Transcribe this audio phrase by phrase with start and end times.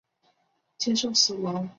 [0.79, 1.69] 接受死亡好吗？